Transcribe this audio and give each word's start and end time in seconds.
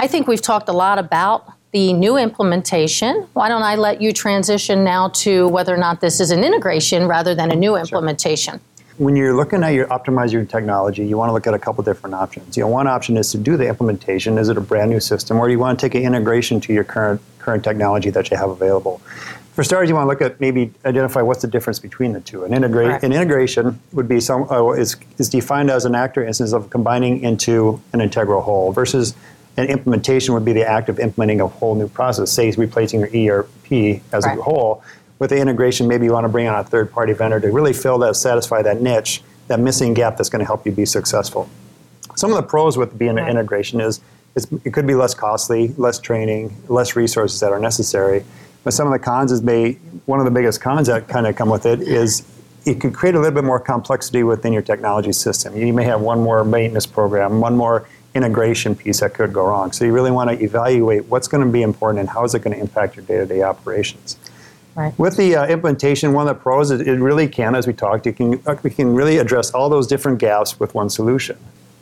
I 0.00 0.06
think 0.06 0.28
we've 0.28 0.40
talked 0.40 0.68
a 0.68 0.72
lot 0.72 1.00
about 1.00 1.52
the 1.72 1.92
new 1.92 2.16
implementation. 2.16 3.26
Why 3.32 3.48
don't 3.48 3.64
I 3.64 3.74
let 3.74 4.00
you 4.00 4.12
transition 4.12 4.84
now 4.84 5.08
to 5.08 5.48
whether 5.48 5.74
or 5.74 5.76
not 5.76 6.00
this 6.00 6.20
is 6.20 6.30
an 6.30 6.44
integration 6.44 7.08
rather 7.08 7.34
than 7.34 7.50
a 7.50 7.56
new 7.56 7.74
implementation? 7.74 8.60
When 8.98 9.16
you're 9.16 9.34
looking 9.34 9.64
at 9.64 9.70
your 9.70 9.86
optimize 9.88 10.32
your 10.32 10.44
technology, 10.44 11.04
you 11.04 11.16
want 11.16 11.30
to 11.30 11.32
look 11.32 11.48
at 11.48 11.54
a 11.54 11.58
couple 11.58 11.82
different 11.82 12.14
options. 12.14 12.56
You 12.56 12.62
know, 12.62 12.68
one 12.68 12.86
option 12.86 13.16
is 13.16 13.32
to 13.32 13.38
do 13.38 13.56
the 13.56 13.68
implementation. 13.68 14.38
Is 14.38 14.48
it 14.48 14.56
a 14.56 14.60
brand 14.60 14.90
new 14.90 15.00
system, 15.00 15.38
or 15.38 15.46
do 15.46 15.52
you 15.52 15.58
want 15.58 15.78
to 15.78 15.84
take 15.84 15.96
an 15.96 16.04
integration 16.04 16.60
to 16.62 16.72
your 16.72 16.84
current 16.84 17.20
current 17.40 17.64
technology 17.64 18.10
that 18.10 18.30
you 18.30 18.36
have 18.36 18.50
available? 18.50 19.00
For 19.54 19.64
starters, 19.64 19.88
you 19.88 19.96
want 19.96 20.04
to 20.04 20.08
look 20.08 20.22
at 20.22 20.40
maybe 20.40 20.72
identify 20.84 21.22
what's 21.22 21.42
the 21.42 21.48
difference 21.48 21.80
between 21.80 22.12
the 22.12 22.20
two. 22.20 22.44
An, 22.44 22.52
integra- 22.52 23.02
an 23.02 23.12
integration 23.12 23.80
would 23.92 24.08
be 24.08 24.20
some 24.20 24.48
uh, 24.50 24.70
is, 24.70 24.96
is 25.18 25.28
defined 25.28 25.70
as 25.70 25.84
an 25.84 25.96
actor 25.96 26.24
instance 26.24 26.52
of 26.52 26.70
combining 26.70 27.20
into 27.20 27.80
an 27.92 28.00
integral 28.00 28.40
whole 28.40 28.72
versus 28.72 29.14
an 29.58 29.66
implementation 29.66 30.34
would 30.34 30.44
be 30.44 30.52
the 30.52 30.66
act 30.66 30.88
of 30.88 31.00
implementing 31.00 31.40
a 31.40 31.48
whole 31.48 31.74
new 31.74 31.88
process, 31.88 32.30
say 32.30 32.50
replacing 32.52 33.00
your 33.00 33.40
ERP 33.40 34.00
as 34.12 34.24
right. 34.24 34.38
a 34.38 34.42
whole. 34.42 34.84
With 35.18 35.30
the 35.30 35.36
integration, 35.36 35.88
maybe 35.88 36.04
you 36.04 36.12
want 36.12 36.24
to 36.24 36.28
bring 36.28 36.46
on 36.46 36.54
a 36.60 36.64
third 36.64 36.92
party 36.92 37.12
vendor 37.12 37.40
to 37.40 37.50
really 37.50 37.72
fill 37.72 37.98
that, 37.98 38.14
satisfy 38.14 38.62
that 38.62 38.80
niche, 38.80 39.20
that 39.48 39.58
missing 39.58 39.94
gap 39.94 40.16
that's 40.16 40.28
going 40.28 40.38
to 40.38 40.46
help 40.46 40.64
you 40.64 40.70
be 40.70 40.86
successful. 40.86 41.50
Some 42.14 42.30
of 42.30 42.36
the 42.36 42.42
pros 42.44 42.78
with 42.78 42.96
being 42.96 43.16
right. 43.16 43.24
an 43.24 43.30
integration 43.30 43.80
is 43.80 44.00
it 44.36 44.72
could 44.72 44.86
be 44.86 44.94
less 44.94 45.14
costly, 45.14 45.74
less 45.76 45.98
training, 45.98 46.54
less 46.68 46.94
resources 46.94 47.40
that 47.40 47.50
are 47.50 47.58
necessary. 47.58 48.24
But 48.62 48.74
some 48.74 48.86
of 48.86 48.92
the 48.92 49.00
cons 49.00 49.32
is 49.32 49.42
may 49.42 49.72
one 50.06 50.20
of 50.20 50.24
the 50.24 50.30
biggest 50.30 50.60
cons 50.60 50.86
that 50.86 51.08
kind 51.08 51.26
of 51.26 51.34
come 51.34 51.48
with 51.48 51.66
it 51.66 51.80
is 51.80 52.22
it 52.64 52.80
could 52.80 52.94
create 52.94 53.16
a 53.16 53.18
little 53.18 53.34
bit 53.34 53.44
more 53.44 53.58
complexity 53.58 54.22
within 54.22 54.52
your 54.52 54.62
technology 54.62 55.12
system. 55.12 55.56
You 55.56 55.72
may 55.72 55.84
have 55.84 56.00
one 56.00 56.20
more 56.20 56.44
maintenance 56.44 56.86
program, 56.86 57.40
one 57.40 57.56
more 57.56 57.88
integration 58.14 58.74
piece 58.74 59.00
that 59.00 59.14
could 59.14 59.32
go 59.32 59.46
wrong. 59.46 59.72
So 59.72 59.84
you 59.84 59.92
really 59.92 60.10
want 60.10 60.30
to 60.30 60.42
evaluate 60.42 61.06
what's 61.06 61.28
going 61.28 61.44
to 61.44 61.50
be 61.50 61.62
important 61.62 62.00
and 62.00 62.08
how 62.08 62.24
is 62.24 62.34
it 62.34 62.40
going 62.40 62.54
to 62.54 62.60
impact 62.60 62.96
your 62.96 63.04
day-to-day 63.04 63.42
operations. 63.42 64.16
Right. 64.74 64.96
With 64.98 65.16
the 65.16 65.36
uh, 65.36 65.46
implementation, 65.46 66.12
one 66.12 66.28
of 66.28 66.36
the 66.36 66.40
pros 66.40 66.70
is 66.70 66.80
it 66.80 67.00
really 67.00 67.26
can, 67.26 67.54
as 67.54 67.66
we 67.66 67.72
talked, 67.72 68.06
it 68.06 68.16
can, 68.16 68.40
uh, 68.46 68.56
we 68.62 68.70
can 68.70 68.94
really 68.94 69.18
address 69.18 69.50
all 69.50 69.68
those 69.68 69.86
different 69.86 70.18
gaps 70.18 70.60
with 70.60 70.74
one 70.74 70.88
solution. 70.88 71.36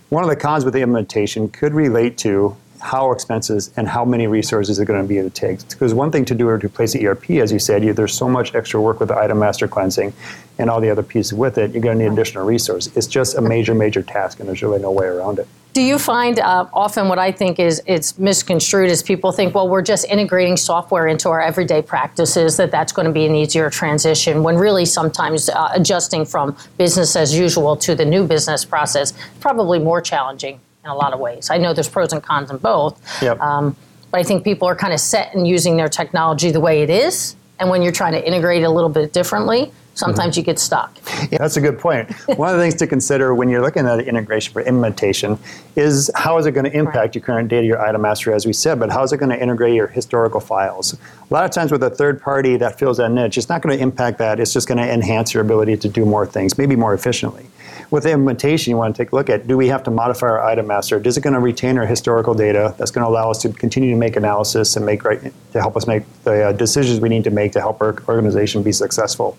One 0.08 0.24
of 0.24 0.30
the 0.30 0.36
cons 0.36 0.64
with 0.64 0.72
the 0.72 0.80
implementation 0.80 1.48
could 1.48 1.74
relate 1.74 2.16
to 2.18 2.56
how 2.80 3.12
expensive 3.12 3.68
and 3.76 3.88
how 3.88 4.04
many 4.04 4.26
resources 4.26 4.78
are 4.78 4.84
going 4.84 5.02
to 5.02 5.08
be 5.08 5.16
to 5.16 5.30
take. 5.30 5.68
Because 5.68 5.94
one 5.94 6.10
thing 6.10 6.24
to 6.26 6.34
do 6.34 6.46
to 6.46 6.66
replace 6.66 6.92
the 6.92 7.06
ERP, 7.06 7.30
as 7.32 7.52
you 7.52 7.58
said, 7.58 7.84
you, 7.84 7.92
there's 7.92 8.14
so 8.14 8.28
much 8.28 8.54
extra 8.54 8.80
work 8.80 9.00
with 9.00 9.08
the 9.08 9.16
item 9.16 9.38
master 9.38 9.66
cleansing 9.68 10.12
and 10.58 10.70
all 10.70 10.80
the 10.80 10.90
other 10.90 11.02
pieces 11.02 11.34
with 11.34 11.58
it, 11.58 11.72
you're 11.72 11.82
going 11.82 11.98
to 11.98 12.04
need 12.04 12.12
additional 12.12 12.44
resources. 12.44 12.96
It's 12.96 13.06
just 13.06 13.36
a 13.36 13.40
major, 13.40 13.74
major 13.74 14.02
task, 14.02 14.40
and 14.40 14.48
there's 14.48 14.62
really 14.62 14.80
no 14.80 14.90
way 14.90 15.06
around 15.06 15.38
it. 15.38 15.48
Do 15.76 15.82
you 15.82 15.98
find 15.98 16.38
uh, 16.38 16.66
often 16.72 17.06
what 17.06 17.18
I 17.18 17.30
think 17.30 17.58
is 17.58 17.82
it's 17.84 18.18
misconstrued 18.18 18.88
is 18.88 19.02
people 19.02 19.30
think, 19.30 19.54
well, 19.54 19.68
we're 19.68 19.82
just 19.82 20.06
integrating 20.06 20.56
software 20.56 21.06
into 21.06 21.28
our 21.28 21.42
everyday 21.42 21.82
practices, 21.82 22.56
that 22.56 22.70
that's 22.70 22.92
going 22.92 23.04
to 23.04 23.12
be 23.12 23.26
an 23.26 23.34
easier 23.34 23.68
transition, 23.68 24.42
when 24.42 24.56
really 24.56 24.86
sometimes 24.86 25.50
uh, 25.50 25.68
adjusting 25.74 26.24
from 26.24 26.56
business 26.78 27.14
as 27.14 27.38
usual 27.38 27.76
to 27.76 27.94
the 27.94 28.06
new 28.06 28.26
business 28.26 28.64
process 28.64 29.10
is 29.10 29.18
probably 29.40 29.78
more 29.78 30.00
challenging 30.00 30.58
in 30.82 30.88
a 30.88 30.94
lot 30.94 31.12
of 31.12 31.20
ways. 31.20 31.50
I 31.50 31.58
know 31.58 31.74
there's 31.74 31.90
pros 31.90 32.10
and 32.10 32.22
cons 32.22 32.50
in 32.50 32.56
both. 32.56 32.98
Yep. 33.20 33.38
Um, 33.38 33.76
but 34.10 34.20
I 34.20 34.22
think 34.22 34.44
people 34.44 34.66
are 34.66 34.76
kind 34.76 34.94
of 34.94 35.00
set 35.00 35.34
in 35.34 35.44
using 35.44 35.76
their 35.76 35.90
technology 35.90 36.50
the 36.52 36.60
way 36.68 36.80
it 36.80 36.88
is. 36.88 37.36
And 37.60 37.68
when 37.68 37.82
you're 37.82 37.92
trying 37.92 38.14
to 38.14 38.26
integrate 38.26 38.62
it 38.62 38.64
a 38.64 38.70
little 38.70 38.88
bit 38.88 39.12
differently, 39.12 39.70
sometimes 39.96 40.34
mm-hmm. 40.34 40.40
you 40.40 40.44
get 40.44 40.58
stuck. 40.58 40.96
Yeah, 41.30 41.38
that's 41.38 41.56
a 41.56 41.60
good 41.60 41.78
point. 41.78 42.12
One 42.38 42.50
of 42.50 42.56
the 42.56 42.62
things 42.62 42.74
to 42.76 42.86
consider 42.86 43.34
when 43.34 43.48
you're 43.48 43.62
looking 43.62 43.86
at 43.86 43.98
integration 44.00 44.52
for 44.52 44.62
implementation 44.62 45.38
is 45.74 46.10
how 46.14 46.38
is 46.38 46.46
it 46.46 46.52
going 46.52 46.64
to 46.64 46.76
impact 46.76 46.96
right. 46.96 47.14
your 47.14 47.22
current 47.24 47.48
data, 47.48 47.66
your 47.66 47.80
item 47.84 48.02
master, 48.02 48.32
as 48.32 48.46
we 48.46 48.52
said, 48.52 48.78
but 48.78 48.90
how 48.90 49.02
is 49.02 49.12
it 49.12 49.16
going 49.16 49.30
to 49.30 49.40
integrate 49.40 49.74
your 49.74 49.88
historical 49.88 50.40
files? 50.40 50.94
A 50.94 51.34
lot 51.34 51.44
of 51.44 51.50
times 51.50 51.72
with 51.72 51.82
a 51.82 51.90
third 51.90 52.20
party 52.20 52.56
that 52.58 52.78
fills 52.78 52.98
that 52.98 53.10
niche, 53.10 53.36
it's 53.36 53.48
not 53.48 53.62
going 53.62 53.76
to 53.76 53.82
impact 53.82 54.18
that. 54.18 54.38
It's 54.38 54.52
just 54.52 54.68
going 54.68 54.78
to 54.78 54.88
enhance 54.90 55.34
your 55.34 55.42
ability 55.42 55.76
to 55.78 55.88
do 55.88 56.04
more 56.04 56.26
things, 56.26 56.56
maybe 56.56 56.76
more 56.76 56.94
efficiently. 56.94 57.46
With 57.90 58.02
the 58.02 58.10
implementation, 58.10 58.70
you 58.70 58.76
want 58.76 58.96
to 58.96 59.02
take 59.02 59.12
a 59.12 59.14
look 59.14 59.30
at 59.30 59.46
do 59.46 59.56
we 59.56 59.68
have 59.68 59.84
to 59.84 59.90
modify 59.90 60.26
our 60.26 60.44
item 60.44 60.66
master? 60.66 61.00
Is 61.00 61.16
it 61.16 61.20
going 61.20 61.34
to 61.34 61.40
retain 61.40 61.78
our 61.78 61.86
historical 61.86 62.34
data 62.34 62.74
that's 62.78 62.90
going 62.90 63.04
to 63.04 63.08
allow 63.08 63.30
us 63.30 63.40
to 63.42 63.48
continue 63.50 63.90
to 63.90 63.96
make 63.96 64.16
analysis 64.16 64.76
and 64.76 64.84
make 64.84 65.04
right, 65.04 65.20
to 65.52 65.60
help 65.60 65.76
us 65.76 65.86
make 65.86 66.02
the 66.24 66.48
uh, 66.48 66.52
decisions 66.52 67.00
we 67.00 67.08
need 67.08 67.24
to 67.24 67.30
make 67.30 67.52
to 67.52 67.60
help 67.60 67.80
our 67.80 67.96
organization 68.08 68.62
be 68.62 68.72
successful? 68.72 69.38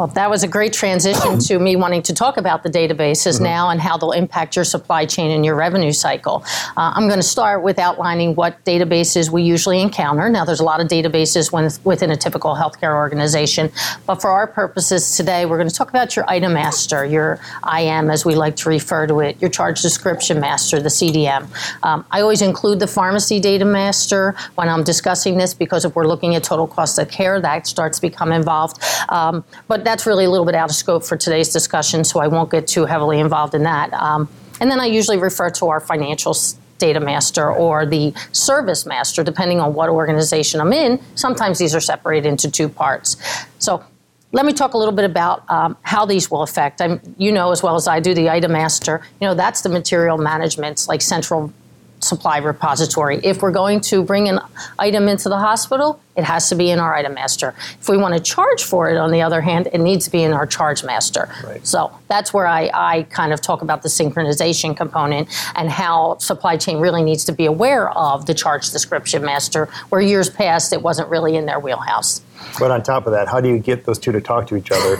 Well, 0.00 0.08
that 0.08 0.30
was 0.30 0.42
a 0.42 0.48
great 0.48 0.72
transition 0.72 1.38
to 1.40 1.58
me 1.58 1.76
wanting 1.76 2.00
to 2.04 2.14
talk 2.14 2.38
about 2.38 2.62
the 2.62 2.70
databases 2.70 3.34
mm-hmm. 3.34 3.44
now 3.44 3.68
and 3.68 3.78
how 3.78 3.98
they'll 3.98 4.12
impact 4.12 4.56
your 4.56 4.64
supply 4.64 5.04
chain 5.04 5.30
and 5.30 5.44
your 5.44 5.54
revenue 5.54 5.92
cycle. 5.92 6.42
Uh, 6.74 6.94
I'm 6.94 7.06
going 7.06 7.18
to 7.18 7.22
start 7.22 7.62
with 7.62 7.78
outlining 7.78 8.34
what 8.34 8.64
databases 8.64 9.28
we 9.28 9.42
usually 9.42 9.78
encounter. 9.78 10.30
Now, 10.30 10.46
there's 10.46 10.60
a 10.60 10.64
lot 10.64 10.80
of 10.80 10.88
databases 10.88 11.52
when, 11.52 11.70
within 11.84 12.10
a 12.10 12.16
typical 12.16 12.54
healthcare 12.54 12.94
organization, 12.94 13.70
but 14.06 14.22
for 14.22 14.30
our 14.30 14.46
purposes 14.46 15.18
today, 15.18 15.44
we're 15.44 15.58
going 15.58 15.68
to 15.68 15.74
talk 15.74 15.90
about 15.90 16.16
your 16.16 16.24
item 16.30 16.54
master, 16.54 17.04
your 17.04 17.38
IM 17.70 18.08
as 18.08 18.24
we 18.24 18.34
like 18.34 18.56
to 18.56 18.70
refer 18.70 19.06
to 19.06 19.20
it, 19.20 19.38
your 19.38 19.50
charge 19.50 19.82
description 19.82 20.40
master, 20.40 20.80
the 20.80 20.88
CDM. 20.88 21.46
Um, 21.84 22.06
I 22.10 22.22
always 22.22 22.40
include 22.40 22.80
the 22.80 22.86
pharmacy 22.86 23.38
data 23.38 23.66
master 23.66 24.34
when 24.54 24.70
I'm 24.70 24.82
discussing 24.82 25.36
this 25.36 25.52
because 25.52 25.84
if 25.84 25.94
we're 25.94 26.06
looking 26.06 26.36
at 26.36 26.42
total 26.42 26.66
cost 26.66 26.98
of 26.98 27.10
care, 27.10 27.38
that 27.38 27.66
starts 27.66 27.98
to 27.98 28.08
become 28.08 28.32
involved. 28.32 28.82
Um, 29.10 29.44
but 29.68 29.89
that's 29.90 30.06
really 30.06 30.24
a 30.24 30.30
little 30.30 30.46
bit 30.46 30.54
out 30.54 30.70
of 30.70 30.76
scope 30.76 31.04
for 31.04 31.16
today's 31.16 31.48
discussion, 31.48 32.04
so 32.04 32.20
I 32.20 32.28
won't 32.28 32.48
get 32.48 32.68
too 32.68 32.84
heavily 32.84 33.18
involved 33.18 33.54
in 33.54 33.64
that. 33.64 33.92
Um, 33.92 34.28
and 34.60 34.70
then 34.70 34.78
I 34.78 34.86
usually 34.86 35.16
refer 35.16 35.50
to 35.50 35.66
our 35.66 35.80
financial 35.80 36.36
data 36.78 37.00
master 37.00 37.52
or 37.52 37.84
the 37.84 38.14
service 38.30 38.86
master, 38.86 39.24
depending 39.24 39.58
on 39.58 39.74
what 39.74 39.88
organization 39.88 40.60
I'm 40.60 40.72
in. 40.72 41.00
Sometimes 41.16 41.58
these 41.58 41.74
are 41.74 41.80
separated 41.80 42.28
into 42.28 42.50
two 42.50 42.68
parts. 42.68 43.16
So 43.58 43.84
let 44.30 44.46
me 44.46 44.52
talk 44.52 44.74
a 44.74 44.78
little 44.78 44.94
bit 44.94 45.04
about 45.04 45.44
um, 45.50 45.76
how 45.82 46.06
these 46.06 46.30
will 46.30 46.42
affect. 46.42 46.80
I'm, 46.80 47.00
you 47.18 47.32
know 47.32 47.50
as 47.50 47.60
well 47.60 47.74
as 47.74 47.88
I 47.88 47.98
do 47.98 48.14
the 48.14 48.30
item 48.30 48.52
master. 48.52 49.02
You 49.20 49.26
know 49.26 49.34
that's 49.34 49.62
the 49.62 49.68
material 49.70 50.18
management, 50.18 50.86
like 50.86 51.02
central 51.02 51.52
supply 52.00 52.38
repository. 52.38 53.20
If 53.22 53.42
we're 53.42 53.50
going 53.52 53.80
to 53.82 54.02
bring 54.02 54.28
an 54.28 54.40
item 54.78 55.08
into 55.08 55.28
the 55.28 55.38
hospital, 55.38 56.00
it 56.16 56.24
has 56.24 56.48
to 56.48 56.54
be 56.54 56.70
in 56.70 56.78
our 56.78 56.94
item 56.94 57.14
master. 57.14 57.54
If 57.80 57.88
we 57.88 57.96
want 57.96 58.14
to 58.14 58.20
charge 58.20 58.64
for 58.64 58.90
it, 58.90 58.96
on 58.96 59.10
the 59.10 59.22
other 59.22 59.40
hand, 59.40 59.68
it 59.72 59.78
needs 59.78 60.04
to 60.06 60.10
be 60.10 60.22
in 60.22 60.32
our 60.32 60.46
charge 60.46 60.84
master. 60.84 61.32
Right. 61.44 61.66
So 61.66 61.92
that's 62.08 62.34
where 62.34 62.46
I, 62.46 62.70
I 62.72 63.02
kind 63.04 63.32
of 63.32 63.40
talk 63.40 63.62
about 63.62 63.82
the 63.82 63.88
synchronization 63.88 64.76
component 64.76 65.28
and 65.54 65.70
how 65.70 66.18
supply 66.18 66.56
chain 66.56 66.78
really 66.78 67.02
needs 67.02 67.24
to 67.26 67.32
be 67.32 67.46
aware 67.46 67.90
of 67.90 68.26
the 68.26 68.34
charge 68.34 68.70
description 68.70 69.24
master, 69.24 69.66
where 69.90 70.00
years 70.00 70.28
past 70.28 70.72
it 70.72 70.82
wasn't 70.82 71.08
really 71.08 71.36
in 71.36 71.46
their 71.46 71.60
wheelhouse. 71.60 72.22
But 72.58 72.70
on 72.70 72.82
top 72.82 73.06
of 73.06 73.12
that, 73.12 73.28
how 73.28 73.40
do 73.40 73.48
you 73.48 73.58
get 73.58 73.84
those 73.84 73.98
two 73.98 74.12
to 74.12 74.20
talk 74.20 74.46
to 74.48 74.56
each 74.56 74.70
other 74.72 74.98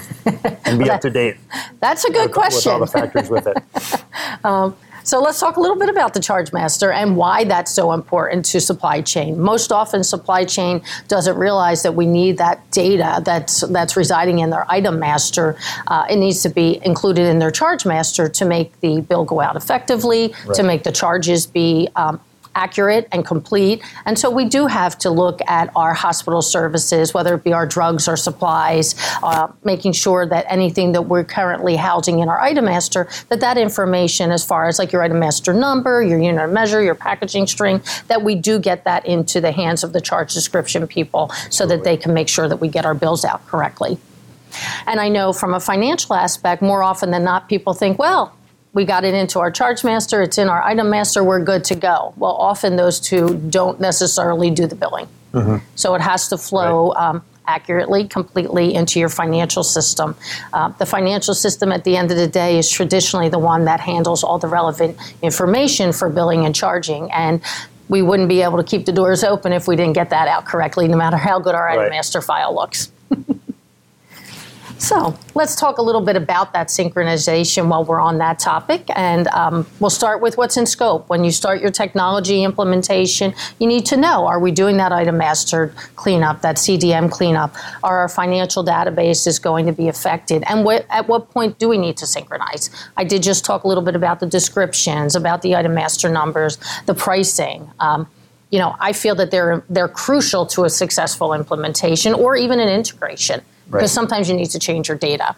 and 0.65 0.79
be 0.79 0.91
up 0.91 1.01
to 1.01 1.11
date? 1.11 1.37
That's 1.81 2.05
a 2.05 2.13
good 2.13 2.33
question. 2.33 2.73
With 2.73 2.81
all 2.81 2.81
the 2.81 2.87
factors 2.87 3.29
with 3.29 3.47
it. 3.47 4.45
um, 4.45 4.77
so 5.03 5.21
let's 5.21 5.41
talk 5.41 5.57
a 5.57 5.61
little 5.61 5.79
bit 5.79 5.89
about 5.89 6.15
the 6.15 6.21
charge 6.21 6.53
master 6.53 6.93
and 6.93 7.17
why 7.17 7.45
that's 7.45 7.73
so 7.73 7.93
important 7.93 8.45
to 8.47 8.61
supply 8.61 9.01
chain. 9.01 9.41
Most 9.41 9.73
often, 9.73 10.05
supply 10.05 10.45
chain 10.45 10.83
doesn't 11.09 11.37
realize 11.37 11.83
that 11.83 11.95
we 11.95 12.07
need 12.07 12.39
that 12.39 12.71
data 12.71 13.23
that's 13.25 13.61
that's 13.69 13.97
residing 13.97 14.41
in 14.41 14.51
their 14.51 14.71
item 14.71 14.99
master. 14.99 15.57
Uh, 15.87 16.07
it 16.11 16.17
needs 16.17 16.43
to 16.43 16.49
be 16.49 16.81
included 16.85 17.27
in 17.27 17.39
their 17.39 17.51
charge 17.51 17.87
master 17.87 18.29
to 18.29 18.45
make 18.45 18.79
the 18.81 19.01
bill 19.03 19.25
go 19.25 19.41
out 19.41 19.57
effectively, 19.57 20.35
right. 20.47 20.55
to 20.55 20.63
make 20.63 20.83
the 20.85 20.93
charges 20.93 21.47
be 21.47 21.89
um, 21.97 22.21
accurate 22.55 23.09
and 23.13 23.25
complete. 23.25 23.83
And 24.05 24.19
so 24.19 24.31
we 24.31 24.45
do 24.45 24.67
have 24.67 24.99
to 24.99 25.11
look 25.11 25.41
at 25.47 25.71
our 25.77 25.95
hospital 25.95 26.43
services, 26.43 27.15
whether 27.15 27.35
it 27.35 27.45
be 27.45 27.53
our 27.53 27.67
drugs 27.67 28.09
or 28.09 28.17
supplies, 28.17 28.95
uh, 29.23 29.49
making 29.65 29.93
sure 29.93 30.27
that 30.27 30.47
anything 30.49 30.93
that 30.93 31.03
we're 31.03 31.25
currently 31.25 31.77
housing 31.77 32.19
in 32.19 32.29
our 32.29 32.41
item 32.41 32.65
master, 32.67 33.09
that 33.29 33.41
that 33.41 33.57
information, 33.57 34.31
as 34.31 34.45
far 34.45 34.67
as 34.69 34.79
like 34.79 34.93
your 34.93 35.03
item 35.03 35.19
master 35.19 35.53
number, 35.53 36.03
your 36.03 36.19
unit 36.19 36.43
of 36.43 36.51
measure, 36.51 36.83
your 36.83 36.95
packaging 36.95 37.47
string, 37.47 37.83
that 38.09 38.23
we 38.23 38.35
do 38.35 38.59
get 38.59 38.85
that 38.85 39.07
into 39.07 39.41
the 39.41 39.53
hands 39.53 39.85
of 39.85 39.93
the 39.93 40.01
charge 40.01 40.35
description 40.35 40.87
people 40.87 41.31
so 41.51 41.67
that 41.67 41.85
they 41.85 41.97
can 41.97 42.13
make 42.13 42.29
sure 42.29 42.49
that 42.49 42.57
we 42.57 42.69
get 42.69 42.85
our 42.85 42.95
bills 42.95 43.25
out 43.25 43.47
correctly. 43.47 43.99
And 44.87 45.01
I 45.01 45.09
know 45.09 45.33
from 45.33 45.55
a 45.55 45.61
financial 45.61 46.15
aspect, 46.15 46.63
more 46.63 46.83
often 46.83 47.11
than 47.11 47.25
not, 47.25 47.49
people 47.49 47.73
think, 47.73 47.99
well, 47.99 48.35
we 48.73 48.85
got 48.85 49.05
it 49.05 49.15
into 49.15 49.41
our 49.41 49.51
charge 49.51 49.83
master, 49.85 50.23
it's 50.23 50.39
in 50.39 50.49
our 50.49 50.63
item 50.63 50.91
master, 50.91 51.25
we're 51.25 51.43
good 51.43 51.65
to 51.65 51.75
go. 51.75 52.15
Well, 52.17 52.33
often 52.33 52.77
those 52.77 53.01
two 53.01 53.37
don't 53.51 53.81
necessarily 53.81 54.51
do 54.51 54.67
the 54.67 54.77
billing. 54.77 55.09
Mm-hmm. 55.33 55.57
So 55.75 55.95
it 55.95 56.01
has 56.01 56.29
to 56.29 56.39
flow 56.39 56.93
right. 56.93 57.09
um, 57.09 57.25
accurately, 57.47 58.07
completely 58.07 58.75
into 58.75 59.01
your 59.01 59.09
financial 59.09 59.65
system. 59.65 60.15
Uh, 60.53 60.69
the 60.69 60.87
financial 60.87 61.35
system 61.35 61.73
at 61.73 61.85
the 61.85 61.97
end 61.97 62.11
of 62.11 62.17
the 62.17 62.29
day 62.29 62.59
is 62.59 62.71
traditionally 62.71 63.29
the 63.29 63.39
one 63.39 63.65
that 63.65 63.81
handles 63.81 64.23
all 64.23 64.39
the 64.39 64.49
relevant 64.49 64.97
information 65.23 65.93
for 65.93 66.09
billing 66.09 66.47
and 66.47 66.55
charging. 66.55 67.11
And 67.11 67.43
we 67.89 68.03
wouldn't 68.03 68.29
be 68.29 68.43
able 68.43 68.59
to 68.59 68.65
keep 68.65 68.87
the 68.87 68.93
doors 68.93 69.25
open 69.25 69.53
if 69.53 69.67
we 69.67 69.75
didn't 69.75 69.95
get 69.95 70.11
that 70.11 70.29
out 70.29 70.45
correctly, 70.45 70.87
no 70.87 70.97
matter 70.97 71.17
how 71.17 71.41
good 71.41 71.57
our 71.57 71.65
right. 71.65 71.79
item 71.79 71.91
master 71.91 72.21
file 72.21 72.55
looks. 72.55 72.93
So 74.81 75.15
let's 75.35 75.55
talk 75.55 75.77
a 75.77 75.83
little 75.83 76.01
bit 76.01 76.17
about 76.17 76.55
that 76.55 76.69
synchronization 76.69 77.69
while 77.69 77.85
we're 77.85 78.01
on 78.01 78.17
that 78.19 78.39
topic. 78.39 78.87
And 78.97 79.29
um, 79.29 79.67
we'll 79.79 79.91
start 79.91 80.23
with 80.23 80.39
what's 80.39 80.57
in 80.57 80.65
scope. 80.65 81.07
When 81.11 81.23
you 81.23 81.31
start 81.31 81.61
your 81.61 81.71
technology 81.71 82.43
implementation, 82.43 83.35
you 83.59 83.67
need 83.67 83.85
to 83.87 83.99
know 83.99 84.27
are 84.27 84.41
we 84.41 84.51
doing 84.51 84.79
that 84.79 84.91
item 84.91 85.19
master 85.19 85.75
cleanup, 85.97 86.41
that 86.41 86.57
CDM 86.57 87.11
cleanup? 87.11 87.55
Are 87.83 87.99
our 87.99 88.09
financial 88.09 88.65
databases 88.65 89.41
going 89.41 89.67
to 89.67 89.73
be 89.73 89.87
affected? 89.87 90.45
And 90.49 90.67
at 90.89 91.07
what 91.09 91.31
point 91.31 91.59
do 91.59 91.69
we 91.69 91.77
need 91.77 91.99
to 91.99 92.07
synchronize? 92.07 92.71
I 92.97 93.05
did 93.05 93.23
just 93.23 93.45
talk 93.45 93.65
a 93.65 93.69
little 93.69 93.85
bit 93.85 93.95
about 93.95 94.21
the 94.21 94.27
descriptions, 94.27 95.15
about 95.15 95.43
the 95.43 95.57
item 95.57 95.75
master 95.75 96.09
numbers, 96.09 96.57
the 96.87 96.95
pricing. 96.95 97.71
Um, 97.81 98.09
you 98.51 98.59
know, 98.59 98.75
I 98.81 98.93
feel 98.93 99.15
that 99.17 99.31
they're 99.31 99.63
they're 99.71 99.89
crucial 99.89 100.45
to 100.47 100.65
a 100.65 100.71
successful 100.71 101.33
implementation 101.35 102.15
or 102.15 102.37
even 102.37 102.61
an 102.61 102.69
integration 102.69 103.41
because 103.67 103.83
Right. 103.83 103.91
sometimes 103.91 104.29
you 104.29 104.35
need 104.37 104.51
to 104.51 104.59
change 104.59 104.89
your 104.89 104.97
data. 104.99 105.35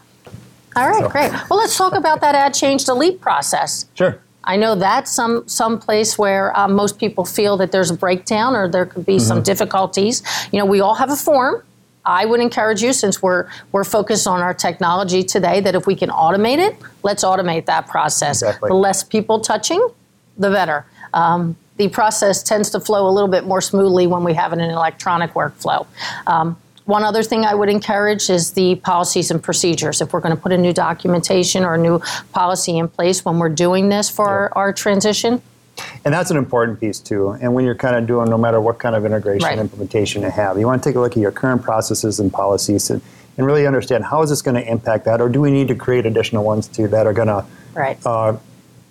All 0.74 0.88
right, 0.88 1.02
So- 1.02 1.08
great. 1.08 1.30
Well, 1.50 1.58
let's 1.58 1.76
talk 1.76 1.94
about 1.94 2.20
that 2.22 2.34
add, 2.34 2.54
change, 2.54 2.84
delete 2.86 3.20
process. 3.20 3.84
Sure. 3.94 4.18
I 4.44 4.56
know 4.56 4.74
that's 4.74 5.10
some 5.12 5.44
some 5.46 5.78
place 5.78 6.18
where 6.18 6.56
uh, 6.58 6.66
most 6.66 6.98
people 6.98 7.24
feel 7.24 7.56
that 7.58 7.70
there's 7.70 7.90
a 7.90 7.94
breakdown 7.94 8.56
or 8.56 8.68
there 8.68 8.86
could 8.86 9.06
be 9.06 9.18
some 9.18 9.42
difficulties. 9.42 10.22
You 10.50 10.58
know, 10.58 10.64
we 10.64 10.80
all 10.80 10.94
have 10.94 11.10
a 11.10 11.16
form. 11.16 11.62
I 12.04 12.24
would 12.24 12.40
encourage 12.40 12.82
you, 12.82 12.92
since 12.92 13.22
we're 13.22 13.46
we're 13.70 13.84
focused 13.84 14.26
on 14.26 14.40
our 14.40 14.54
technology 14.54 15.22
today, 15.22 15.60
that 15.60 15.74
if 15.76 15.86
we 15.86 15.94
can 15.94 16.10
automate 16.10 16.58
it, 16.58 16.74
let's 17.04 17.22
automate 17.22 17.66
that 17.66 17.86
process. 17.86 18.42
Exactly. 18.42 18.68
The 18.68 18.74
less 18.74 19.04
people 19.04 19.38
touching, 19.40 19.86
the 20.38 20.50
better. 20.50 20.86
Um, 21.14 21.54
the 21.76 21.88
process 21.88 22.42
tends 22.42 22.70
to 22.70 22.80
flow 22.80 23.08
a 23.08 23.12
little 23.12 23.28
bit 23.30 23.44
more 23.44 23.60
smoothly 23.60 24.06
when 24.06 24.24
we 24.24 24.34
have 24.34 24.52
it 24.52 24.56
in 24.58 24.64
an 24.64 24.70
electronic 24.70 25.32
workflow. 25.34 25.86
Um, 26.26 26.56
one 26.84 27.04
other 27.04 27.22
thing 27.22 27.44
I 27.44 27.54
would 27.54 27.68
encourage 27.68 28.28
is 28.28 28.52
the 28.52 28.74
policies 28.76 29.30
and 29.30 29.42
procedures. 29.42 30.00
If 30.00 30.12
we're 30.12 30.20
going 30.20 30.34
to 30.34 30.40
put 30.40 30.52
a 30.52 30.58
new 30.58 30.72
documentation 30.72 31.64
or 31.64 31.74
a 31.74 31.78
new 31.78 32.00
policy 32.32 32.76
in 32.76 32.88
place 32.88 33.24
when 33.24 33.38
we're 33.38 33.48
doing 33.48 33.88
this 33.88 34.10
for 34.10 34.28
our, 34.28 34.52
our 34.56 34.72
transition, 34.72 35.40
And 36.04 36.12
that's 36.12 36.30
an 36.30 36.36
important 36.36 36.80
piece 36.80 36.98
too. 36.98 37.30
And 37.40 37.54
when 37.54 37.64
you're 37.64 37.76
kind 37.76 37.96
of 37.96 38.06
doing, 38.06 38.28
no 38.28 38.36
matter 38.36 38.60
what 38.60 38.78
kind 38.78 38.94
of 38.96 39.04
integration 39.06 39.48
Right. 39.48 39.58
implementation 39.58 40.22
you 40.22 40.30
have, 40.30 40.58
you 40.58 40.66
want 40.66 40.82
to 40.82 40.88
take 40.88 40.96
a 40.96 41.00
look 41.00 41.12
at 41.12 41.18
your 41.18 41.32
current 41.32 41.62
processes 41.62 42.20
and 42.20 42.32
policies 42.32 42.90
and, 42.90 43.00
and 43.38 43.46
really 43.46 43.66
understand 43.66 44.04
how 44.04 44.20
is 44.22 44.28
this 44.30 44.42
going 44.42 44.56
to 44.56 44.68
impact 44.70 45.04
that, 45.06 45.20
or 45.20 45.28
do 45.28 45.40
we 45.40 45.50
need 45.50 45.68
to 45.68 45.74
create 45.74 46.04
additional 46.04 46.44
ones 46.44 46.68
too 46.68 46.88
that 46.88 47.06
are 47.06 47.14
going 47.14 47.28
to 47.28 47.44
right? 47.74 47.98
uh, 48.04 48.36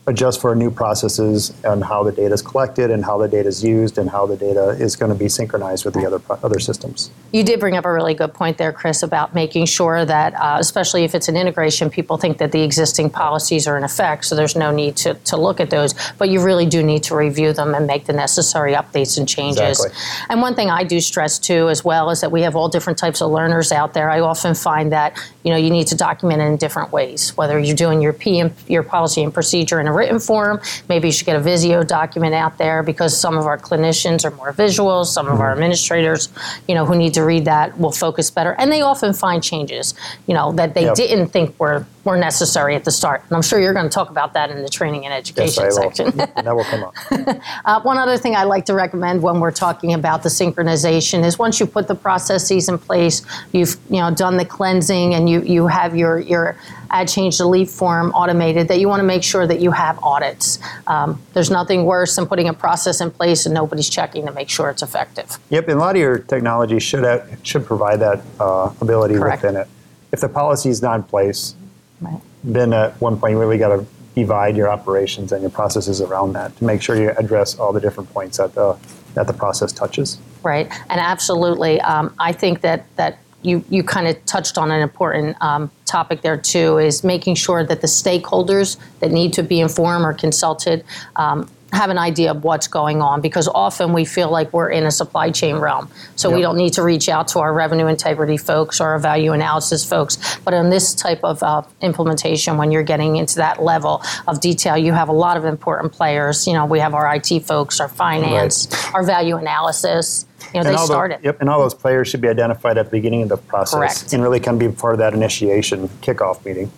adjust 0.07 0.41
for 0.41 0.55
new 0.55 0.71
processes 0.71 1.53
and 1.63 1.83
how 1.83 2.03
the 2.03 2.11
data 2.11 2.33
is 2.33 2.41
collected 2.41 2.89
and 2.89 3.05
how 3.05 3.19
the 3.19 3.27
data 3.27 3.47
is 3.47 3.63
used 3.63 3.99
and 3.99 4.09
how 4.09 4.25
the 4.25 4.35
data 4.35 4.69
is 4.69 4.95
going 4.95 5.11
to 5.11 5.17
be 5.17 5.29
synchronized 5.29 5.85
with 5.85 5.93
the 5.93 6.05
other 6.05 6.19
other 6.43 6.59
systems. 6.59 7.11
You 7.31 7.43
did 7.43 7.59
bring 7.59 7.77
up 7.77 7.85
a 7.85 7.93
really 7.93 8.15
good 8.15 8.33
point 8.33 8.57
there, 8.57 8.73
Chris, 8.73 9.03
about 9.03 9.35
making 9.35 9.67
sure 9.67 10.03
that, 10.03 10.33
uh, 10.33 10.57
especially 10.59 11.03
if 11.03 11.13
it's 11.13 11.27
an 11.27 11.37
integration, 11.37 11.89
people 11.89 12.17
think 12.17 12.39
that 12.39 12.51
the 12.51 12.63
existing 12.63 13.11
policies 13.11 13.67
are 13.67 13.77
in 13.77 13.83
effect, 13.83 14.25
so 14.25 14.35
there's 14.35 14.55
no 14.55 14.71
need 14.71 14.95
to, 14.97 15.13
to 15.13 15.37
look 15.37 15.59
at 15.59 15.69
those. 15.69 15.93
But 16.17 16.29
you 16.29 16.41
really 16.41 16.65
do 16.65 16.81
need 16.81 17.03
to 17.03 17.15
review 17.15 17.53
them 17.53 17.75
and 17.75 17.85
make 17.85 18.05
the 18.05 18.13
necessary 18.13 18.73
updates 18.73 19.19
and 19.19 19.29
changes. 19.29 19.85
Exactly. 19.85 20.25
And 20.29 20.41
one 20.41 20.55
thing 20.55 20.71
I 20.71 20.83
do 20.83 20.99
stress 20.99 21.37
too, 21.37 21.69
as 21.69 21.85
well, 21.85 22.09
is 22.09 22.21
that 22.21 22.31
we 22.31 22.41
have 22.41 22.55
all 22.55 22.69
different 22.69 22.97
types 22.97 23.21
of 23.21 23.29
learners 23.29 23.71
out 23.71 23.93
there. 23.93 24.09
I 24.09 24.19
often 24.19 24.55
find 24.55 24.91
that 24.91 25.15
you 25.43 25.51
know 25.51 25.57
you 25.57 25.69
need 25.69 25.87
to 25.87 25.95
document 25.95 26.41
it 26.41 26.45
in 26.45 26.57
different 26.57 26.91
ways. 26.91 27.37
Whether 27.37 27.59
you're 27.59 27.75
doing 27.75 28.01
your 28.01 28.13
PM, 28.13 28.53
your 28.67 28.83
policy 28.83 29.23
and 29.23 29.31
procedure 29.31 29.79
in 29.79 29.90
a 29.91 29.93
written 29.93 30.19
form, 30.19 30.59
maybe 30.89 31.07
you 31.09 31.11
should 31.11 31.25
get 31.25 31.35
a 31.35 31.39
Visio 31.39 31.83
document 31.83 32.33
out 32.33 32.57
there 32.57 32.81
because 32.83 33.15
some 33.17 33.37
of 33.37 33.45
our 33.45 33.57
clinicians 33.57 34.23
are 34.25 34.31
more 34.31 34.51
visual. 34.53 35.05
Some 35.05 35.27
of 35.27 35.31
Mm-hmm. 35.31 35.41
our 35.41 35.51
administrators, 35.53 36.29
you 36.67 36.75
know, 36.75 36.85
who 36.85 36.95
need 36.95 37.13
to 37.13 37.23
read 37.23 37.45
that 37.45 37.77
will 37.79 37.91
focus 37.91 38.29
better, 38.29 38.53
and 38.59 38.71
they 38.71 38.81
often 38.81 39.13
find 39.13 39.41
changes, 39.41 39.93
you 40.27 40.33
know, 40.33 40.51
that 40.53 40.73
they 40.73 40.83
Yep. 40.85 40.95
didn't 40.95 41.27
think 41.27 41.57
were 41.59 41.85
were 42.03 42.17
necessary 42.17 42.75
at 42.75 42.83
the 42.83 42.91
start. 42.91 43.21
And 43.27 43.35
I'm 43.35 43.41
sure 43.41 43.59
you're 43.59 43.73
going 43.73 43.85
to 43.85 43.93
talk 43.93 44.09
about 44.09 44.33
that 44.33 44.49
in 44.49 44.61
the 44.63 44.69
training 44.69 45.05
and 45.05 45.11
Yes, 45.11 45.57
education 45.57 45.63
will. 45.63 45.91
section. 45.91 46.17
that 46.17 46.55
will 46.55 46.63
come 46.63 46.83
up. 46.83 46.95
Uh, 47.63 47.79
one 47.81 47.97
other 47.97 48.17
thing 48.17 48.35
I 48.35 48.43
like 48.43 48.65
to 48.65 48.73
recommend 48.73 49.21
when 49.21 49.39
we're 49.39 49.51
talking 49.51 49.93
about 49.93 50.23
the 50.23 50.29
synchronization 50.29 51.23
is 51.23 51.37
once 51.37 51.59
you 51.59 51.65
put 51.65 51.87
the 51.87 51.95
processes 51.95 52.67
in 52.69 52.77
place, 52.77 53.21
you've 53.51 53.77
you 53.89 53.97
know 53.97 54.09
done 54.11 54.37
the 54.37 54.45
cleansing, 54.45 55.13
and 55.13 55.29
you 55.29 55.41
you 55.41 55.67
have 55.67 55.95
your 55.95 56.19
your 56.19 56.57
add 56.89 57.07
change 57.07 57.37
delete 57.37 57.69
form 57.69 58.11
automated. 58.11 58.67
That 58.67 58.79
you 58.79 58.87
want 58.87 58.99
to 59.01 59.05
make 59.05 59.23
sure 59.23 59.45
that 59.47 59.59
you 59.59 59.71
have 59.71 60.01
audits. 60.03 60.59
Um, 60.87 61.21
there's 61.33 61.51
nothing 61.51 61.85
worse 61.85 62.15
than 62.15 62.25
putting 62.25 62.47
a 62.49 62.53
process 62.53 62.99
in 63.01 63.11
place 63.11 63.45
and 63.45 63.53
nobody's 63.53 63.89
checking 63.89 64.25
to 64.25 64.31
make 64.31 64.49
sure 64.49 64.69
it's 64.69 64.81
effective. 64.81 65.37
Yep, 65.49 65.67
and 65.69 65.77
a 65.77 65.79
lot 65.79 65.95
of 65.95 66.01
your 66.01 66.19
technology 66.19 66.79
should 66.79 67.03
have, 67.03 67.37
should 67.43 67.65
provide 67.65 67.99
that 67.99 68.21
uh, 68.39 68.73
ability 68.81 69.15
Correct. 69.15 69.43
within 69.43 69.61
it. 69.61 69.67
If 70.11 70.21
the 70.21 70.29
policy 70.29 70.69
is 70.69 70.81
not 70.81 70.95
in 70.95 71.03
place, 71.03 71.55
Right. 72.01 72.19
then 72.43 72.73
at 72.73 72.99
one 72.99 73.19
point 73.19 73.33
you 73.33 73.39
really 73.39 73.59
got 73.59 73.75
to 73.75 73.85
divide 74.15 74.57
your 74.57 74.69
operations 74.69 75.31
and 75.31 75.41
your 75.41 75.51
processes 75.51 76.01
around 76.01 76.33
that 76.33 76.55
to 76.57 76.63
make 76.63 76.81
sure 76.81 76.95
you 76.95 77.11
address 77.17 77.57
all 77.57 77.71
the 77.71 77.79
different 77.79 78.11
points 78.11 78.37
that 78.37 78.55
the 78.55 78.77
that 79.13 79.27
the 79.27 79.33
process 79.33 79.71
touches. 79.71 80.17
Right, 80.43 80.71
and 80.89 80.99
absolutely, 80.99 81.81
um, 81.81 82.13
I 82.19 82.31
think 82.31 82.61
that 82.61 82.85
that 82.95 83.19
you 83.41 83.63
you 83.69 83.83
kind 83.83 84.07
of 84.07 84.23
touched 84.25 84.57
on 84.57 84.71
an 84.71 84.81
important 84.81 85.37
um, 85.41 85.71
topic 85.85 86.21
there 86.21 86.37
too. 86.37 86.77
Is 86.77 87.03
making 87.03 87.35
sure 87.35 87.63
that 87.63 87.81
the 87.81 87.87
stakeholders 87.87 88.77
that 88.99 89.11
need 89.11 89.33
to 89.33 89.43
be 89.43 89.59
informed 89.59 90.05
or 90.05 90.13
consulted. 90.13 90.83
Um, 91.15 91.49
have 91.73 91.89
an 91.89 91.97
idea 91.97 92.31
of 92.31 92.43
what's 92.43 92.67
going 92.67 93.01
on 93.01 93.21
because 93.21 93.47
often 93.47 93.93
we 93.93 94.05
feel 94.05 94.29
like 94.29 94.51
we're 94.51 94.69
in 94.69 94.85
a 94.85 94.91
supply 94.91 95.31
chain 95.31 95.55
realm. 95.55 95.89
So 96.15 96.33
we 96.33 96.41
don't 96.41 96.57
need 96.57 96.73
to 96.73 96.83
reach 96.83 97.07
out 97.07 97.29
to 97.29 97.39
our 97.39 97.53
revenue 97.53 97.87
integrity 97.87 98.37
folks 98.37 98.81
or 98.81 98.89
our 98.89 98.99
value 98.99 99.31
analysis 99.31 99.87
folks. 99.87 100.37
But 100.39 100.53
in 100.53 100.69
this 100.69 100.93
type 100.93 101.21
of 101.23 101.41
uh, 101.43 101.63
implementation, 101.81 102.57
when 102.57 102.71
you're 102.71 102.83
getting 102.83 103.15
into 103.15 103.35
that 103.37 103.61
level 103.61 104.03
of 104.27 104.41
detail, 104.41 104.77
you 104.77 104.93
have 104.93 105.09
a 105.09 105.13
lot 105.13 105.37
of 105.37 105.45
important 105.45 105.93
players. 105.93 106.45
You 106.45 106.53
know, 106.53 106.65
we 106.65 106.79
have 106.79 106.93
our 106.93 107.15
IT 107.15 107.45
folks, 107.45 107.79
our 107.79 107.87
finance, 107.87 108.67
our 108.93 109.03
value 109.03 109.37
analysis. 109.37 110.25
You 110.53 110.59
know, 110.59 110.69
they 110.69 110.75
all 110.75 110.85
start. 110.85 111.23
Yep, 111.23 111.39
and 111.39 111.49
all 111.49 111.59
those 111.59 111.73
players 111.73 112.09
should 112.09 112.21
be 112.21 112.27
identified 112.27 112.77
at 112.77 112.85
the 112.85 112.91
beginning 112.91 113.23
of 113.23 113.29
the 113.29 113.37
process 113.37 113.77
Correct. 113.77 114.13
and 114.13 114.21
really 114.21 114.39
can 114.39 114.57
be 114.57 114.67
part 114.69 114.93
of 114.93 114.99
that 114.99 115.13
initiation 115.13 115.87
kickoff 116.01 116.43
meeting. 116.43 116.71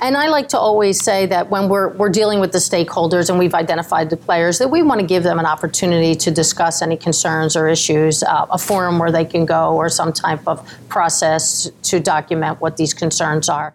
And 0.00 0.16
I 0.16 0.28
like 0.28 0.48
to 0.50 0.58
always 0.58 1.02
say 1.02 1.26
that 1.26 1.50
when 1.50 1.68
we're, 1.68 1.88
we're 1.94 2.10
dealing 2.10 2.40
with 2.40 2.52
the 2.52 2.58
stakeholders 2.58 3.30
and 3.30 3.38
we've 3.38 3.54
identified 3.54 4.10
the 4.10 4.16
players, 4.16 4.58
that 4.58 4.68
we 4.68 4.82
want 4.82 5.00
to 5.00 5.06
give 5.06 5.22
them 5.22 5.38
an 5.38 5.46
opportunity 5.46 6.14
to 6.16 6.30
discuss 6.30 6.82
any 6.82 6.96
concerns 6.96 7.56
or 7.56 7.68
issues, 7.68 8.22
uh, 8.22 8.46
a 8.50 8.58
forum 8.58 8.98
where 8.98 9.10
they 9.10 9.24
can 9.24 9.46
go 9.46 9.74
or 9.74 9.88
some 9.88 10.12
type 10.12 10.46
of 10.46 10.68
process 10.88 11.70
to 11.82 12.00
document 12.00 12.60
what 12.60 12.76
these 12.76 12.92
concerns 12.92 13.48
are. 13.48 13.74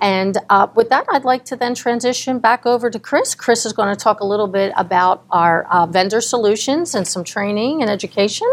And 0.00 0.36
uh, 0.50 0.66
with 0.74 0.88
that, 0.88 1.06
I'd 1.12 1.24
like 1.24 1.44
to 1.46 1.56
then 1.56 1.76
transition 1.76 2.40
back 2.40 2.66
over 2.66 2.90
to 2.90 2.98
Chris. 2.98 3.36
Chris 3.36 3.64
is 3.64 3.72
going 3.72 3.88
to 3.88 3.98
talk 3.98 4.18
a 4.18 4.26
little 4.26 4.48
bit 4.48 4.72
about 4.76 5.24
our 5.30 5.62
uh, 5.64 5.86
vendor 5.86 6.20
solutions 6.20 6.96
and 6.96 7.06
some 7.06 7.22
training 7.22 7.82
and 7.82 7.90
education. 7.90 8.48